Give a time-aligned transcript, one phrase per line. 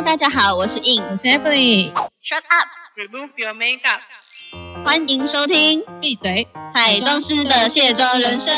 [0.00, 1.92] Hello，大家好，我是 In，我是 Emily。
[2.22, 4.00] Shut up，Remove your makeup。
[4.82, 6.48] 欢迎收听闭嘴！
[6.72, 8.56] 彩妆师的卸妆人生。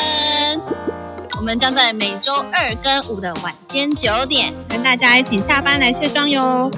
[1.38, 6.70] 我们将在每周二跟五的晚间九点，跟大家一起下班来卸妆哟。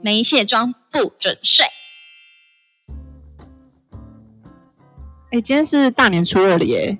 [0.00, 1.66] 没卸妆不准睡。
[5.32, 6.98] 哎，今天是大年初二了耶！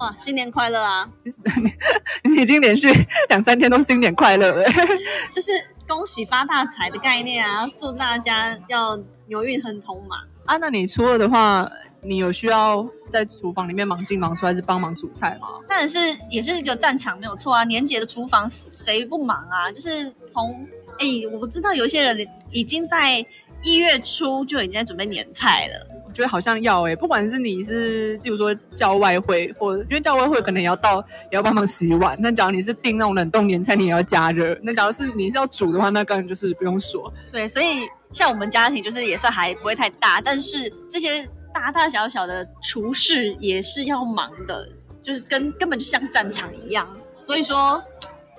[0.00, 1.08] 哇，新年快乐啊！
[2.24, 2.88] 你已经连续
[3.28, 4.64] 两三天都新年快乐了。
[5.32, 5.50] 就是
[5.86, 10.18] 恭喜发大财的概念啊，祝大家要牛运亨通嘛。
[10.46, 11.68] 啊，那你初二的话，
[12.00, 15.48] 你有需要在厨房里面忙进忙出，还是帮忙煮菜吗？
[15.66, 15.98] 当然是
[16.30, 17.64] 也是一个战场，没有错啊。
[17.64, 19.70] 年节的厨房谁不忙啊？
[19.72, 20.66] 就是从
[21.00, 21.06] 哎，
[21.38, 23.24] 我知道有一些人已经在
[23.62, 25.97] 一月初就已经在准备年菜了。
[26.18, 30.98] 觉得好像要哎、不管是你是，例如说叫外汇，或因为叫外汇可能也要到，
[31.30, 32.16] 也要帮忙洗碗。
[32.18, 34.58] 那假如你是订那种冷冻年菜，你也要加热。
[34.64, 37.12] 那假如是你是要煮的话，那当然就是不用说。
[37.30, 44.68] 对，所以像我们家庭就是也算还不会太大，但是这些大大小小的厨师也是要忙的，
[45.00, 46.88] 就是跟根本就像战场一样。
[47.16, 47.80] 所以说，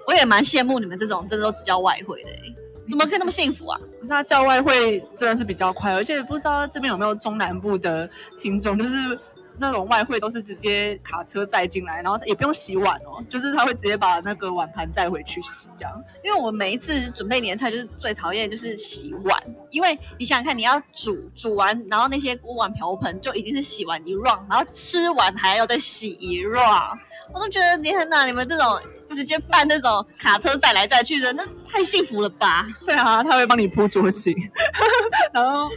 [0.05, 2.55] 我也蛮羡慕你们这种真的都只叫外汇的、欸，
[2.89, 3.79] 怎么可以那么幸福啊？
[3.99, 8.09] 可是他叫外汇真的是比较快，而且不知道这边有没有中南部的
[8.39, 9.19] 听众，就是
[9.61, 16.03] 那种外汇都是直接卡车载进来，然后也不用洗碗哦， 就是他会直接把那个碗盘载回去洗这样。
[16.23, 19.37] 因为我每一次准备年菜，就是最讨厌就是洗碗，
[19.69, 26.97] 因为你想想看，你要煮煮完，然后那些锅碗瓢盆就已经是洗完一 round，然后吃完还要再洗一 round，
[27.33, 28.79] 我都觉得你很哪，你们这种
[29.11, 32.67] 直接办那种卡车载来载去的，那太幸福了吧？
[32.85, 34.35] 对啊，他会帮你铺桌巾，
[35.33, 35.69] 然后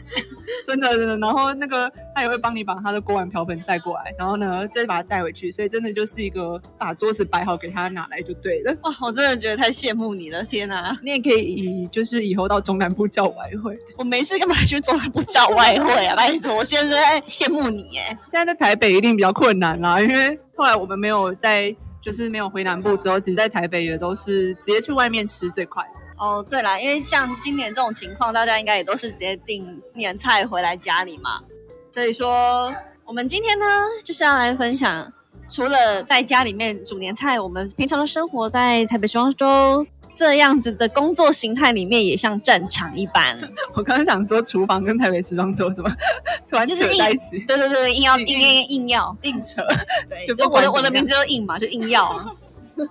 [0.67, 8.77] 真的真的，然后那个他也会帮你把他的锅碗瓢盆载过来，然后呢再把它载回去，所以真的就是一个把桌子摆好给他拿来就对了。
[8.84, 10.95] 哇，我真的觉得太羡慕你了，天哪！
[11.03, 16.17] 你也可以以就是以后到中南部叫外汇，我没事干嘛去中南部叫外汇啊？
[16.17, 18.17] 拜托，我现在羡慕你哎。
[18.27, 25.84] 现在在台北一定比较困难啦，因为后来我们没有在，就是没有回南部之后，其实在台北也都是直接去外面吃最快。
[26.17, 31.40] 哦，对啦，因为像今年这种情况，大家应该也都是直接订年菜回来家里嘛。
[31.90, 32.73] 所以说，
[33.05, 33.67] 我们今天呢，
[34.05, 35.12] 就是要来分享，
[35.48, 39.84] 除了在家里面煮年菜，我们平常的生活在台北双州
[40.14, 43.39] 这样子的工作形态里面，也像战场一般。
[43.74, 45.90] 我刚刚想说厨房跟台北时装周怎么，
[46.48, 49.62] 突然扯在一起，对对对，硬要硬硬硬硬要，硬扯。
[50.08, 52.27] 对，就就我的我的名字就硬嘛，就硬要啊。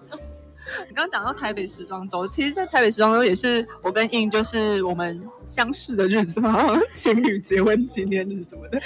[0.87, 8.81] 你刚刚讲到台北时装周，其实，在台北时装周也是我跟印就是我们相识的日子嘛，情侣结婚纪念日什么的。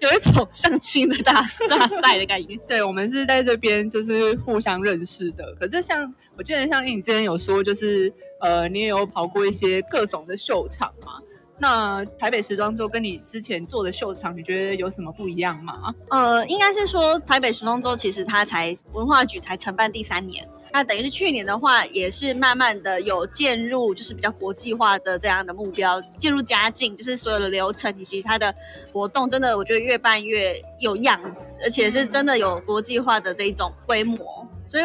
[0.00, 2.56] 有一种相亲的大大赛的感觉。
[2.66, 5.44] 对，我们是在这边就是互相认识的。
[5.60, 11.20] 可是像我记得像你之前有说，就是呃，你也有跑过一些各种的秀场嘛。
[11.56, 15.94] 那台北时装周跟你之前做的秀场，你觉得有什么不一样吗？
[16.10, 28.52] 呃，应该是说台北时装周其实它才文化局才承办第三年，那等于是去年的话也是慢慢的有渐入就是比较国际化的这样的目标，渐入佳境，就是所有的流程以及它的
[28.92, 34.84] 活动，真的我觉得越办越有样子，而且是真的有国际化的这一种规模，所以。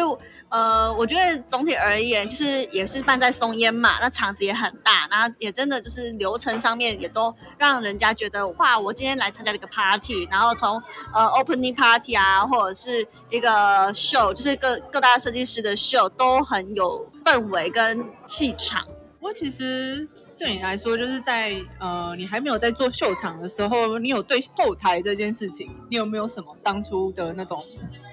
[0.50, 10.82] 呃，我觉得总体而言，就是也是办在松烟嘛，那场子也很大，然后也真的就是流程上面也都让人家觉得哇，我今天来参加了一个 party，然后从
[11.14, 18.84] 呃 opening party 啊，或者是一个 show，就是各各大设计师的 show 都很有氛围跟气场。
[19.18, 20.08] 不过其实
[20.38, 27.62] 对你来说，就是在呃你还没有在做秀场的时候，你有对后台这件事情，你有没有什么当初的那种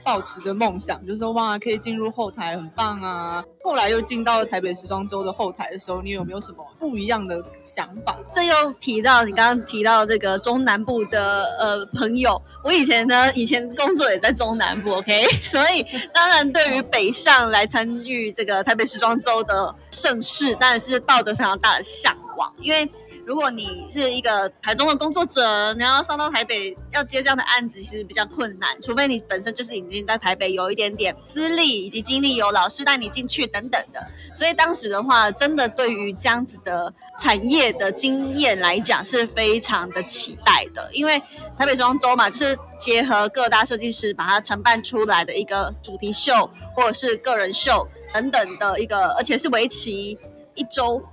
[0.05, 3.43] 抱持着梦想，就是说哇可以进入后台很棒啊？
[3.63, 8.15] 后来又进到台北时装周的后台的时候，你有没有什么不一样的想法？
[8.31, 15.83] 这又提到你刚刚提到这个中南部的呃朋友，我以前呢，以前工作也在中南部，OK， 所以
[16.13, 22.87] 当然对于北上来参与这个台北时装周的盛事，当然是抱着非常大的向往，因为。
[23.25, 33.99] 如果你是一个台中的工作者，你要上到台北要接这样的案子，其实比较困难，除非你本身就是已经在台北有一点点资历以及经历，有老师带你进去等等的。
[34.35, 40.87] 所以当时的话，真的对于这样子的产业的经验来讲，是非常的期待的。
[40.93, 41.19] 因为
[41.57, 50.15] 台北时装周嘛，就是结合各大设计师把它承办出来的一个主题秀，或者是个人秀等等的一个，而且是为期
[50.53, 51.03] 一周。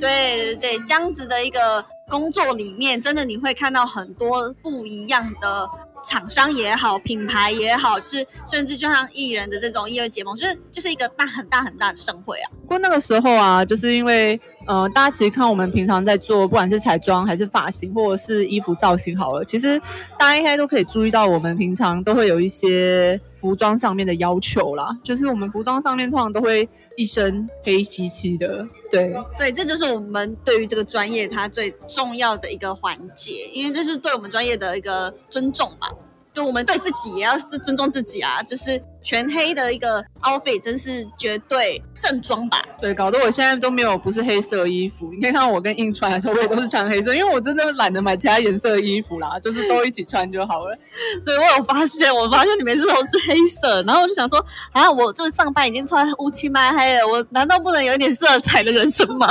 [0.00, 5.68] 对对对，这样子的一个工作里面，真的你会看到很多不一样的
[6.04, 12.50] 厂商也好，品牌也好，是甚至就像艺人的这种艺人结盟，就是就是一个大很大很大的盛会啊。
[12.62, 19.78] 不过那个时候啊，就是因为呃，大家其实看我们平常在做，不管是彩妆还是发型，或者是衣服造型，好了，其实
[20.18, 24.96] 大家应该都可以注意到，我们平常都会有一些服装上面的要求啦。
[25.02, 35.88] 就是我们服装上面通常都会一身黑漆漆的，对对，这就是我们对于这个专业它最重要的一个环节，因为这是对我们专业的一个尊重嘛。
[36.34, 42.60] 就我们对自己也要是尊重自己啊，就是全黑的一个 outfit，真是绝对正装吧。
[42.80, 45.12] 对，搞得我现在都没有不是黑色衣服。
[45.12, 50.76] 你可以看到我跟印穿的时候，我也都是穿黑色，因为我真的懒得买其他颜色的衣服啦，就是都一起穿就好了。
[51.24, 59.28] 对我有发现，我发现你每次都是黑色，然后我就想说，啊，我就是上班已经穿乌漆嘛黑了，我难道不能有一点色彩的人生吗？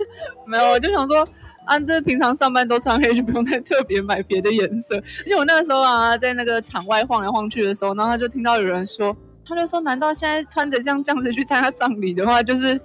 [0.46, 1.26] 没有，我就想说。
[1.66, 4.96] 啊，这平常上班都穿黑，就不用再特别买别的颜色。
[4.96, 9.14] 而且我那个时候啊，在那个场外晃来晃去的时候，然后他就听到有人说，
[9.44, 12.80] 他就说：“难道现在穿着这样这样子去参加葬礼的话，就是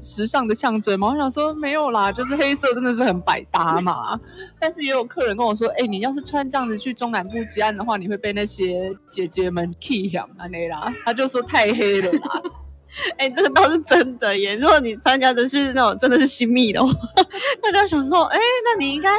[0.00, 4.18] 时尚的象征吗？”我想说没有啦，就是黑色真的是很百搭嘛。
[4.60, 12.42] 但是也有客人跟我说：“哎，你要是穿这样子去中南部接案的话，你会被那些姐姐们 key 响那啦。”他就说太黑了啦。
[13.18, 14.54] 哎，这个倒是真的耶！
[14.56, 16.92] 如果你参加的是那种真的是新密的话，
[17.62, 19.10] 大家想说，哎，那你应该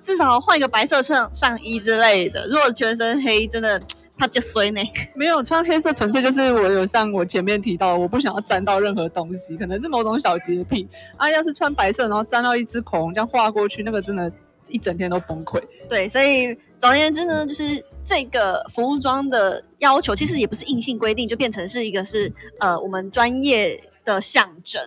[0.00, 2.46] 至少换一个白色衬上衣之类的。
[2.46, 3.80] 如果全身黑，真的
[4.16, 4.80] 怕就衰呢。
[5.16, 10.86] 没有穿黑色，纯粹就是我有像我前面提到，我不想要沾到任何东西，可能是某种小洁癖
[11.16, 11.28] 啊。
[11.30, 14.30] 要是穿白色，然后沾到一支口红这样画过去，那个真的，
[14.68, 15.60] 一整天都崩溃。
[15.88, 17.84] 对，所以总而言之呢，就是。
[18.06, 24.78] 这个服装的要求其实也不是硬性规定，就变成是一个是呃我们专业的象征。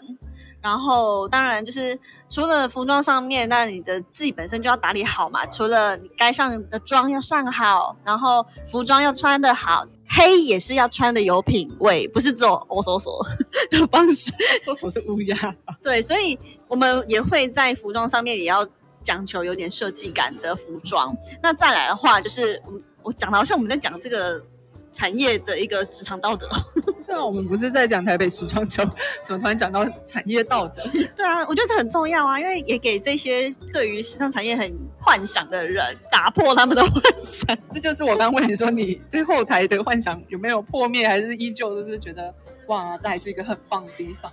[0.61, 1.99] 然后当然就是
[2.29, 5.43] 除了服装上面，那你的自己本身就要打理好嘛。
[5.47, 13.19] 除了你该上的妆要上好，然后服装要穿的好，黑也是要穿的有品味，不是这种哦索索
[13.71, 14.31] 的方式。
[14.63, 15.55] 索索是乌鸦。
[15.81, 18.63] 对，所以我们也会在服装上面也要
[19.07, 21.15] 讲求有点设计感的服装。
[21.41, 22.61] 那再来的话就是。
[22.65, 24.43] 我我讲的好像我们在讲这个
[24.91, 26.45] 产业的一个职场道德。
[27.07, 28.83] 对啊，我们不是在讲台北时装周，
[29.23, 30.83] 怎么突然讲到产业道德？
[31.15, 34.69] 对啊，我觉得这很重要啊，因为也给这些对于时尚产业很
[34.99, 37.57] 幻想的人打破他们的幻想。
[37.71, 42.33] 这就是我刚问你说，你这后台的幻想有没有破灭，还是依旧就是觉得
[42.67, 44.29] 哇，这还是一个很棒的地方？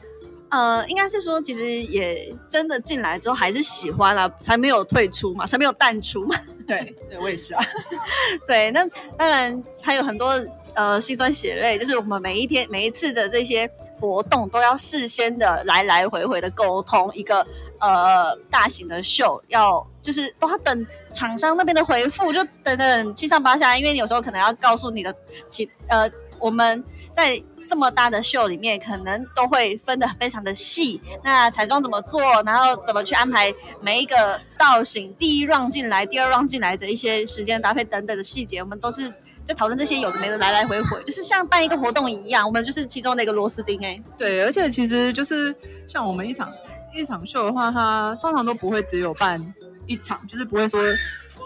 [0.54, 6.36] 呃，应该是说，其实也真的进来之后还是喜欢了，才没有退出嘛，才没有淡出嘛。
[6.64, 7.64] 对，对我也是啊。
[8.46, 8.86] 对，那
[9.18, 10.32] 当然还有很多
[10.74, 13.68] 呃心酸血泪，就是我们每一天每一次的这些
[13.98, 17.44] 活动都要事先的来来回回的沟通，一个
[17.80, 25.12] 呃大型的秀要就是都要等厂商那边的回复，就等等七上八下，因为你有时候可能要告诉你的
[25.48, 26.08] 其呃
[26.38, 27.42] 我们在。
[27.68, 31.00] 这么大的秀里面，可能都会分得非常的细。
[31.22, 39.12] 那彩妆怎么做，然后怎么去安排每一个造型，第一 round 进来，第二 round 进来的一些时间搭配等等的细节，我们都是
[39.46, 44.02] 在讨论这些有的没的，来来回回，就是像办一个活动一样，我们就是其中的一个螺丝钉哎。
[44.16, 45.54] 对，而且其实就是
[45.86, 46.52] 像我们一场
[46.94, 49.54] 一场秀的话，它通常都不会只有办
[49.86, 50.80] 一场，就是不会说。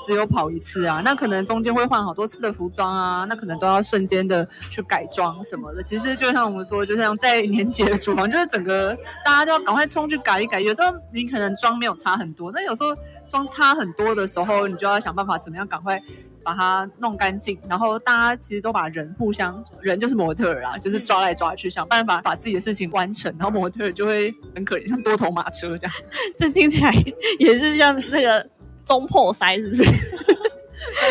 [0.05, 5.83] 只有跑一次啊，那可能中间会换好多次的服装啊，那可能都要瞬间的去改装什么的。
[5.83, 10.61] 其实就像我们说，就像在年节的厨房，就是整个大家都要赶快冲去改一改。
[10.61, 12.91] 有时候你可能妆没有差很多，那有时候
[13.29, 16.01] 妆差很多的时候，你就要想办法怎么样赶快
[16.43, 17.59] 把它弄干净。
[17.69, 23.35] 然后大家其实都把人互相，人就是模特儿啊，就是抓来抓去，想办法把自己的事情完成。
[23.39, 25.97] 然后模特儿就会很可怜，像多头马车这样。
[26.39, 26.93] 这听起来
[27.39, 28.49] 也是像那个。
[28.89, 29.85] 中破塞是不是？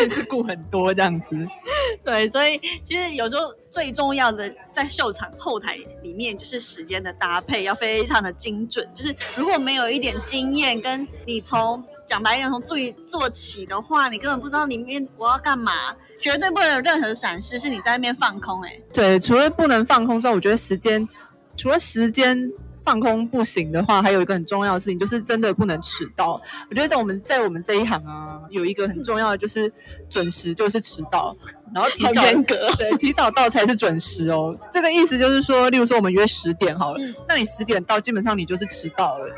[0.02, 1.36] 也是顾很多这样子，
[2.04, 8.88] 对，所以其实有时候最重要的在秀场后台里面，就是时间的搭配要非常的精准。
[8.94, 18.62] 就是如果没有一点经验，跟你从讲白一点从注意做起的话，你根本不知道里面我要干嘛，绝对不能有任何闪失，是你在那边放空。
[18.62, 21.08] 哎，对，除了不能放空之外，我觉得时间，
[21.56, 22.52] 除了时间。
[22.88, 26.40] 放空不行的话，还有一个很重要的事情，就是真的不能迟到。
[26.70, 29.70] 我觉得在我们在我们这一行啊，有一个很重要的就是
[30.08, 31.36] 准时就是迟到，
[31.74, 32.22] 然后提早
[32.78, 34.58] 对提早到才是准时哦。
[34.72, 39.28] 这个意思就是说，例如说我们约十点好了，那你十点到，基本上你就是迟到了。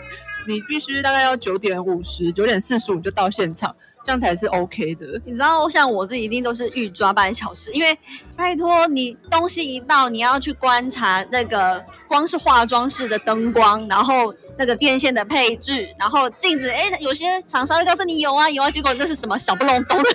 [0.47, 3.75] 你必须大概要九点五十、九点四十五就到现场。
[4.02, 5.21] 这样才是 OK 的。
[5.25, 7.97] 你知道，像我自己一定都是预抓半小时，因为
[8.37, 20.11] 拜托你东西一到，你要去观察那个光是化妆室的灯光，然后那个电线的配置，然后镜子，哎，有些厂商会告诉你有啊有啊，结果那是什么小不隆咚的，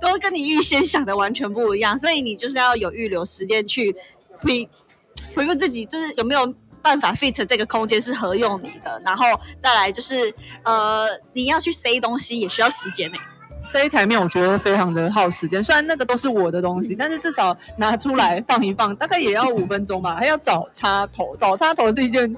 [0.00, 3.96] 都跟你预先想的完全不一样，所以你就是要有预留时间去
[4.40, 4.68] 回
[5.34, 6.54] 回顾自己，就是有没有。
[6.84, 9.24] 办法 fit 这个空间是合用你的，然后
[9.58, 13.16] 再来就是呃，你要去塞东西也需要时间呢。
[13.62, 20.14] 塞台面我觉得非常的耗时间，虽然那个都是我的东西，但是至少拿出来放一放， 大概也要五分钟吧。
[20.16, 22.30] 还要找插头，找插头是一件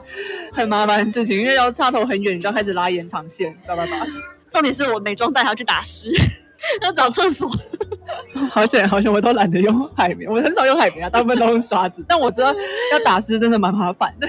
[0.53, 3.85] 很麻烦的事情，因为要插头很远，你就要开始拉延长线，知道吧？
[4.53, 6.13] 重点是我美妆袋还要去打湿，
[6.83, 7.51] 要找厕所。
[8.51, 9.13] 好险，好险！
[9.13, 12.05] 我都懒得用海绵，我很少用海绵啊，大部分都用刷子。
[12.09, 12.55] 但我知道
[12.93, 14.29] 要打湿真的蛮麻烦的。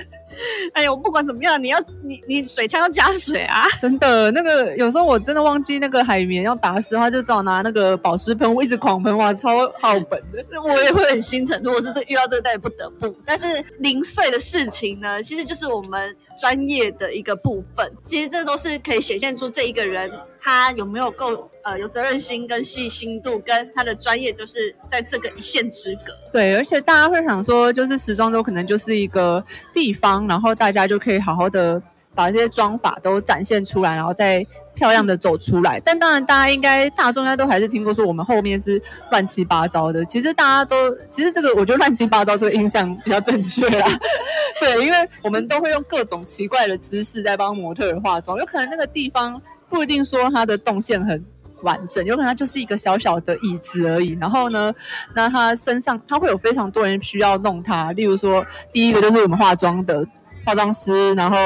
[0.74, 3.66] 哎呦，不管怎么样，你要你你水枪要加水啊！
[3.80, 10.62] 真的，那个有时候我真的忘记那个海绵要打湿的话，就只好拿那个保湿喷，我一直狂喷，哇，超耗本的。
[10.62, 13.14] 我也会很心疼，如果是这遇到这个，但也不得不。
[13.26, 17.92] 但是零碎的事情呢，其实就是我们专业的一个部分。
[18.04, 26.14] 其实这都是可以显现出这一个人他有没有够呃有责任心跟细心度，跟他的专业就是在这个一线之隔。
[26.32, 30.28] 对，而且大家会想说，就是时装周可能就是一个地方。
[30.28, 31.82] 然后大家就可以好好的
[32.18, 34.44] 把这些妆法都展现出来，然后再
[34.74, 35.80] 漂亮的走出来。
[35.80, 38.82] 但当然，大家应该大众应该都还是听过说我们后面是
[39.12, 40.04] 乱七八糟的。
[40.06, 43.88] 其实大家都，其实这个我觉得乱七八糟这个印象比较正确啦。
[44.60, 48.40] 对，因为我们都会用各种奇怪的姿势在帮模特化妆。
[48.40, 51.24] 有可能那个地方不一定说它的动线很
[51.62, 54.18] 完整，有可能它就是一个小小的椅子而已。
[54.20, 54.74] 然后呢，
[55.14, 57.92] 那它身上它会有非常多人需要弄它。
[57.92, 60.04] 例如说，第一个就是我们化妆的。
[60.48, 61.38] 化妆师，然后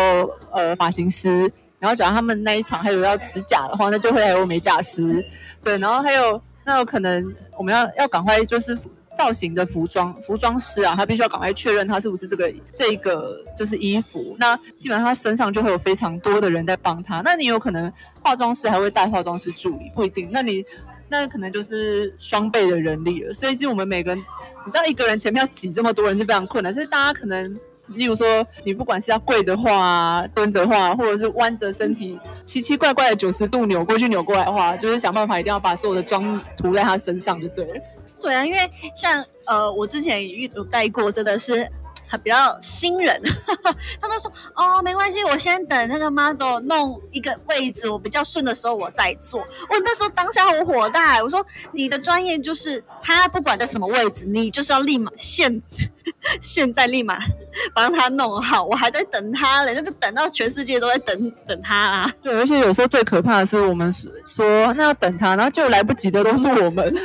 [0.52, 5.26] 呃发型师，然后假如他们那一场还有要指甲的话，那就会还有美甲师，
[5.64, 8.78] 对，然后还有那有可能我们要要赶快就是
[9.18, 17.92] 造型的服装服装师啊，他必须要赶快确认他是不是这个这一个就是衣服，那基本上他身上就会有非常多的人在帮他，那你有可能
[18.24, 20.64] 化妆师还会带化妆师助理，不一定，那你
[21.10, 24.24] 那可能就是双倍的人力了，所以其实我们每个人，
[24.64, 27.58] 你知道一个人前面要挤这么多人是非常困难，所以大家可能。
[27.96, 37.82] 例如说，你不管是要跪着画、蹲着画，或者是弯着身体、奇奇怪怪的九十度扭过去、扭过来画，就是想办法一定要把所有的妆涂在他身上就对了。
[38.22, 38.60] 对啊，因为
[38.96, 41.70] 像呃，我之前遇有带过，真的是。
[42.14, 43.22] 他比较新人，
[44.02, 49.40] 他们说哦，没关系，我先等那个 model 弄一个位置，我比较顺的时候我再做。
[49.40, 55.62] 我那时候当下我火大，我说你的专业就是他不管在什么位置，你就是要立马现
[56.42, 57.18] 现在立马
[57.74, 58.64] 帮他弄好。
[58.64, 62.14] 我还在等他嘞，那个等到全世界都在等 等他啦。
[62.22, 63.94] 对，而且有时候最可怕的是，我们
[64.28, 66.94] 说那要等他，然后就来不及的都是我们。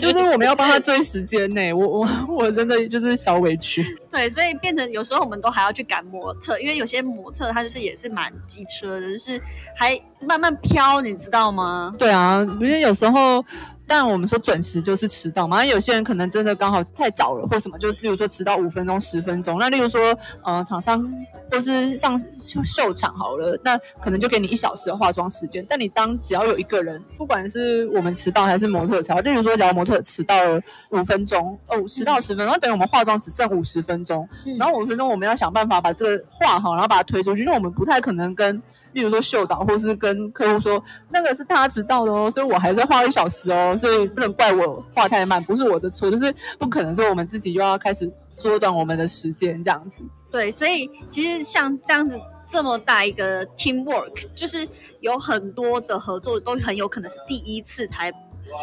[0.00, 3.96] 就是我们要帮他追时间呢，我我我真的就是小委屈。
[4.10, 9.40] 对，所以变成有时候我们都还要去赶模特，因为有些模特他就是也是蛮机车的，就是
[9.76, 11.94] 还慢慢飘，你知道吗？
[11.96, 13.44] 对啊，不是有时候。
[13.86, 19.58] 但我们说准时就是迟到嘛，有些人可能真的刚好太早了或什么，就是例如说迟到五分钟、十分钟。
[19.58, 21.06] 那例如说，呃，厂商
[21.50, 22.18] 或是上
[22.64, 25.64] 秀场好了，那可能就给你一小时的化妆时间。
[25.68, 30.60] 但你当只要有一个人，不管是我们迟到还是模特迟到，例如说，假如模特迟到了
[30.90, 34.26] 五分钟，哦，迟到十分钟，等于我们化妆只剩五十分钟。
[34.58, 38.62] 然后五分钟我们要想办法把这个画好，然后把它推出去，因为我们不太可能跟。
[38.94, 50.02] 例如说秀导，或是跟客户说那个是他迟到的哦，所以我还在画一小时哦，所以不能怪我画太慢，不是我的错，就是不可能说我们自己又要开始缩短我们的时间这样子。
[50.30, 54.66] 对，所以其实像这样子这么大一个 team work，就是
[55.00, 58.10] 有很多的合作都很有可能是第一次才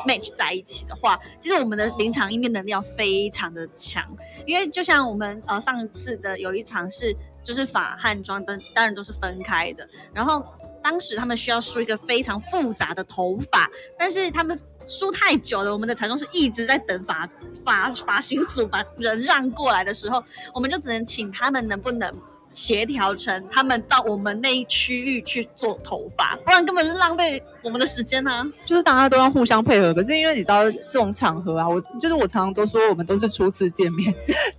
[0.07, 4.03] match 在一起的话，其实我们的临场应变能力要非常的强，
[4.45, 7.13] 因为就像我们呃上次的有一场是。
[7.43, 10.43] 就是法汉装灯当然都是分开的，然后
[10.83, 17.29] 当时他们需要梳一个非常复杂的头发，但是他们梳太久了，我们的彩妆师一直在等发
[17.65, 22.13] 发发型组把人让过来的时候，我们就只能请他们能不能。
[22.53, 28.46] 协调成他们到我们那一区域去做头发，不然根本是浪费我们的时间呢。
[28.65, 34.13] 就是大家都要互相配合，可是因为你知道这种场合啊，我就是我常常都说我们都是初次见面。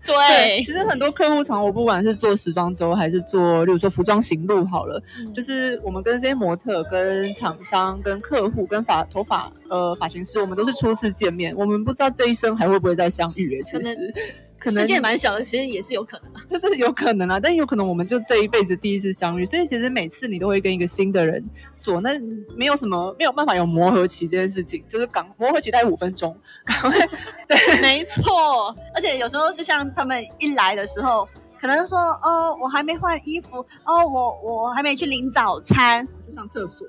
[0.06, 5.02] 对， 其实很多客户场，我不管是做时装周还是做，例如说服装行路好了，
[5.34, 13.62] 就是我们跟这些模特、跟厂商、跟客户、跟发头发呃发型师，我们都是初次见面，我们不知道这一生还会不会再相遇诶。
[13.62, 14.14] 其实。
[14.62, 16.38] 可能世界蛮小的，其实也是有可能的。
[16.46, 21.44] 就是有可能啊，但有可能我们就这一辈子第一次相遇，所以其实每次你都会跟一个新的人
[21.80, 22.10] 做，那
[22.56, 27.08] 没有什么没有办法有磨合期这件事情，就是赶磨合期大概五分钟，赶快
[27.48, 31.28] 对， 没错，而且有时候就像他们一来的时候，
[31.60, 36.86] 可能说哦，我还没换衣服，哦，我我还没去领早餐，我去上厕所，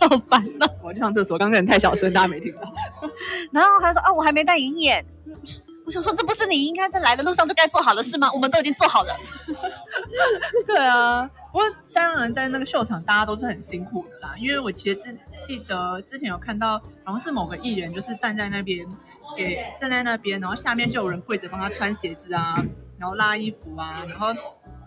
[0.00, 0.66] 好烦呐。
[0.82, 2.62] 我去上厕所，刚刚人太小声，大家没听到。
[3.52, 5.04] 然后还说哦，我还没带银眼。
[5.84, 8.30] 我想说，这不是你应该在来的路上就该做好的事吗？
[8.32, 9.14] 我们都已经做好了。
[10.66, 14.34] 对啊，不过三人在那个秀场，大家都是很辛苦的啦。
[14.38, 18.86] 因为我其实记记得之前有看到，好像是某个艺人，就是站在那边
[19.36, 22.62] 给站在那边，然后下面就有人跪着帮他穿鞋子啊，
[22.98, 24.28] 然后拉衣服啊，然后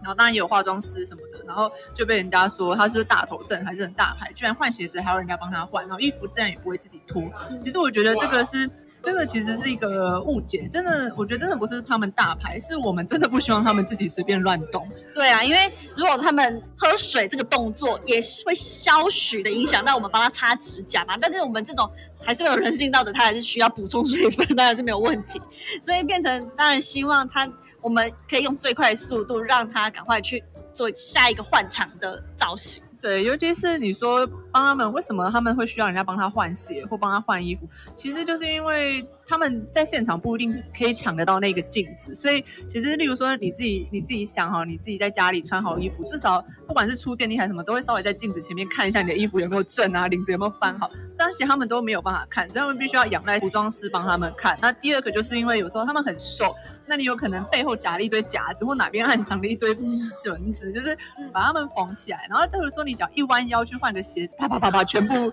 [0.01, 7.24] 然后当然也有化妆师什么的，然后就被人家说他是大头症还是很大牌，居然换鞋子还要人家帮他换，然后衣服自然也不会自己脱。
[7.62, 8.70] 其实我觉得这个是。
[9.00, 14.86] 这个其实是一个误解，真的，我觉得真的不是他们大牌，是我们真的不希望他们自己随便乱动。
[15.13, 21.89] 对啊，因为如果他们喝水这个动作也是会消许的影响到我们帮他擦指甲嘛，但是我们这种
[22.22, 25.39] 还是会有人性道德，他还是需要补充水分，当然是没有问题。
[25.80, 27.48] 所以变成当然希望他，
[27.81, 30.43] 我们可以用最快速度让他赶快去
[30.74, 32.84] 做下一个换场的造型。
[33.00, 37.69] 对，尤其是你说帮他们，为什么他们会需要人家帮他换鞋或帮他换衣服？
[37.96, 50.91] 其实就是因为他们在现场不一定可以抢得到那个镜子，所以其实例如说你自己你自己想哈，你自己在家里穿好衣服，至少不管是出电梯还是什么，都会稍微在镜子前面看一下你的衣服有没有正啊，领子有没有翻好。
[51.17, 54.57] 但是他们都没有办法看，所以他们必须要仰赖服装师帮他们看。
[54.62, 56.53] 那第二个就是因为有时候他们很瘦，
[56.86, 60.98] 那你有可能背后夹了一堆夹子，或哪边暗藏了一堆绳子，就是
[61.31, 62.27] 把他们缝起来。
[62.29, 62.98] 然后例如说你。
[62.98, 65.31] 脚一弯腰去换个鞋子，啪啪啪啪，全部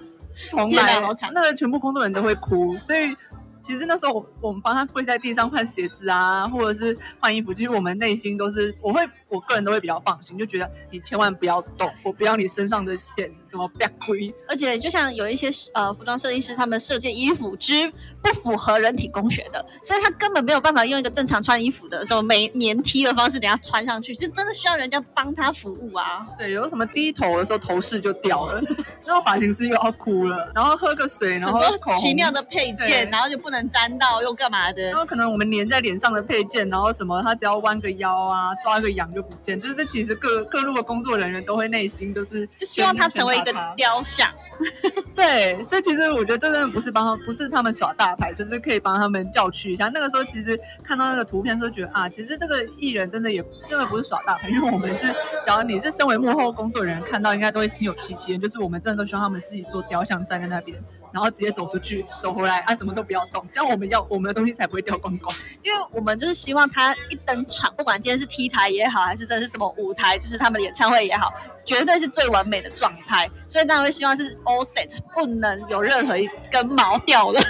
[0.50, 1.00] 重来，
[1.32, 3.16] 那个全部工作人员都会哭，所以。
[3.64, 14.30] 其实那时候我我们帮他跪在地上换鞋子啊，或者是换衣服，其实我们内心都是我会我个人都会比较放心，就觉得你千万不要动，我不要你身上的线什么别亏。
[14.46, 17.90] 而且就像有一些呃服装设计师，他们设计衣服之
[18.20, 26.26] 不符合人体工学的，所以他根本没有办法用一个正常穿衣服的什么棉棉 T 的方式等下穿上去，就真的需要人家帮他服务啊。
[26.38, 28.60] 对，有什么低头的时候头饰就掉了，
[29.06, 31.58] 然后发型师又要哭了，然后喝个水，然后
[31.98, 33.53] 奇妙的配件，然后就不。
[33.53, 34.82] 能沾到又干嘛的？
[34.84, 39.60] 然后可能我们粘在脸上的配件，然后什么，他只要弯个腰啊，抓个痒就不见。
[39.60, 44.28] 就是其实各各路的工作人员都会内心都是就希望他成为一个雕像。
[45.14, 49.88] 对，所以其实我觉得这真的不是帮他，不是他们耍大牌，就是可以帮他们叫屈一下。
[49.92, 58.40] 那个时候其实看到那个图片时候，觉得啊，其实这个艺人真的也真的不是耍大牌，因为我们是，假如你是身为幕后工作人员看到，应该都会心有戚戚焉。
[58.40, 60.82] 就是我们真的都希望他们自己做雕像站在那边。
[61.14, 65.32] 然后直接走出去，走回来，啊，什么都不要动，这样我们要我们的东西才不会掉光光。
[65.62, 71.32] 因为我们就是希望他一登场，不管今天是 T 台也好，还是这是什么舞台，就是他们的演唱会也好，
[71.64, 73.30] 绝对是最完美的状态。
[73.48, 77.40] 所以当然会希望是 all set，不能有任何一根毛掉了。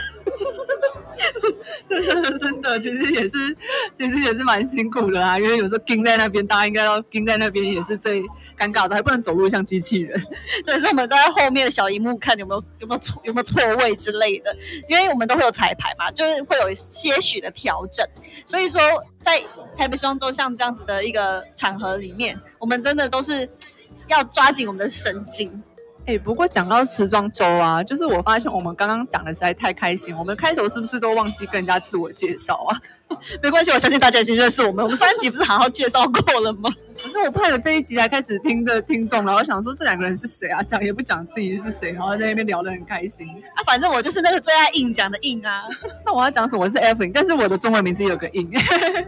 [1.89, 3.57] 真的真的，其实也是，
[3.95, 5.39] 其实也是蛮辛苦的啊。
[5.39, 8.23] 因为有时候盯在那边，大家应该要盯在那边，也是最。
[8.57, 10.17] 尴尬的还不能走路像机器人，
[10.65, 14.57] 对，所以我们都在后面的小荧幕看有没有有没有错有没有错位之类的，
[14.89, 18.07] 因为我们都会有彩排嘛，就是会有些许的调整。
[18.47, 18.81] 所以说，
[19.19, 19.43] 在
[19.77, 23.49] 台北双周像这样子的一个场合里面，我们真的都是
[24.07, 25.61] 要抓紧我们的神经。
[26.07, 32.77] 哎，不过讲到时装周啊，就是我发现我们刚刚讲的实在太开心，我们开头是不是都忘记跟人家自我介绍啊？
[33.43, 34.85] 没关系，我相信大家已经认识我们。
[34.85, 36.71] 我们上一集不是好好介绍过了吗？
[37.03, 40.63] 可是我怕有这一集才开始听的听众，然后想说这两个人是谁啊？
[40.63, 43.27] 讲也不讲自己是谁，然后在那边聊得很开心。
[43.55, 45.63] 啊，反正我就是那个最爱硬讲的硬啊。
[46.05, 46.65] 那我要讲什么？
[46.65, 48.51] 我是 Evelyn，但是我的中文名字有个硬。
[48.55, 49.07] 哎，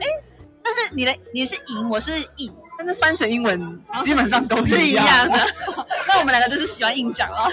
[0.65, 2.55] 但是你的你是银，我是硬。
[2.79, 5.39] 但是翻成英文基本上都是一样的，
[6.09, 7.49] 那我们两个就是喜欢硬讲啊。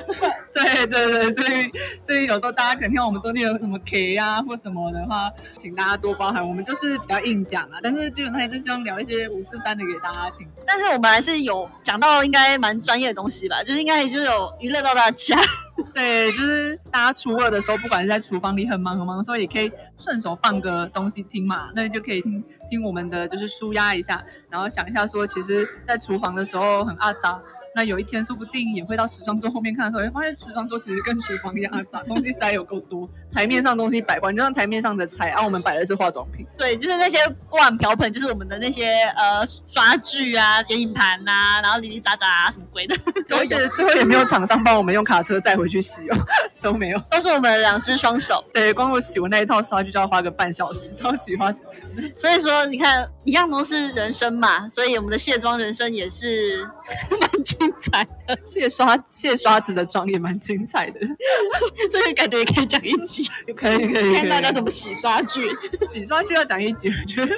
[0.53, 1.71] 对对对，所以
[2.05, 6.47] 所以有时候大家可能听我们中间有什么 K 啊或什么的话，请大家多包涵。
[6.47, 10.47] 我们就是比较硬讲啊，但是基本上还是希望聊一些五四三的给大家听。
[10.67, 15.35] 但是我们还是有讲到应该蛮专业的东西吧，就是应该也就是有娱乐到大家。
[15.93, 27.41] 对，就是大家初二的时候，不管是在厨房里很忙很忙的时候，也可以顺手放个东西听嘛，那就可以听听我们的，就是舒压一下，然后想一下说，其实，在厨房的时候很阿杂，
[27.75, 36.45] 那有一天说不定也会到时装桌后面看的时候，会发现时装桌其实跟厨房一样啊，杂东西塞有够多，台面上东西摆不完，就像台面上的菜，啊，我们摆的是化妆品。
[36.57, 37.17] 对，就是那些
[37.49, 42.95] 锅碗瓢盆，就是我们的那些呃刷具啊、眼影盘呐、然后零零杂杂啊什么鬼的
[43.27, 46.17] 都而，且最后也没有厂商帮我们用卡车载回去洗哦，
[46.61, 46.99] 都没有。
[47.09, 48.43] 都是我们两只双手。
[48.53, 52.13] 对，光我洗我那一套刷具就要花个半小时，超级花时间。
[52.15, 56.63] 所以说，你看，一样都是人生嘛，所以我们的卸妆人生也是
[57.19, 58.39] 蛮精彩的。
[58.43, 60.99] 卸刷卸刷子的妆也蛮精彩的，
[61.91, 63.23] 这个感觉也可以讲一集，
[63.55, 65.49] 可以可以看大家怎么洗刷具。
[65.87, 67.35] 洗刷具要讲一集，我觉得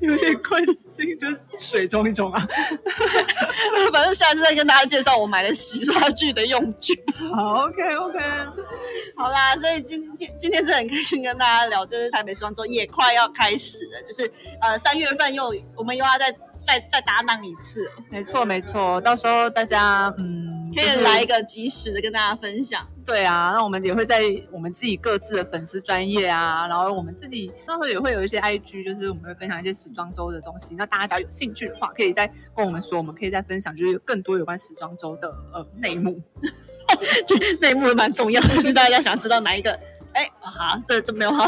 [0.00, 2.46] 有点困境，就是水冲一冲啊。
[3.92, 6.98] 反正下次再跟大家介绍我买的洗刷具的用具。
[7.34, 8.18] 好，OK OK。
[9.16, 16.30] 好啦，所以今今今天真的很开心跟大家聊，就是台北时装周也快要开始了，就是呃三月份又我们又要再
[16.68, 22.86] 再再搭档一次，没错没错，到时候大家嗯，可以来一个及时的跟大家分享。
[23.06, 24.20] 对啊，那我们也会在
[24.52, 30.74] 我们自己各自的粉丝专业啊，然后我们自己到时候也会有一些 IG，就是我们会分享一些时装周的东西。
[30.74, 36.20] 那大家只要有兴趣的话，可以再跟我们说，我们可以再分享，就是有更多有关时装周的呃内幕。
[37.26, 39.70] 就内幕蛮重要的，不知道大家想知道哪一个？
[40.12, 41.46] 哎，好，这这没有好，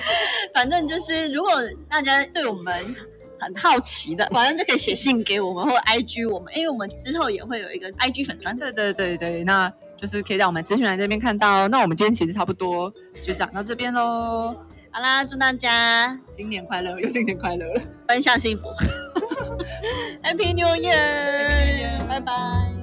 [0.52, 1.52] 反正就是如果
[1.88, 2.96] 大家对我们
[3.40, 8.56] 很好奇的，反正就可以写信给我们或 IG 我们，因为我们之后也会有一个 IG 粉专。
[8.56, 11.68] 对对对对，那就是可以在我们资讯栏这边看到。
[11.68, 14.54] 那我们今天其实差不多就讲到这边喽，
[14.90, 17.82] 好啦，祝大家新年快乐，又新年快乐了。
[18.08, 18.68] 分享幸福，
[20.22, 22.77] Happy New Year，拜拜。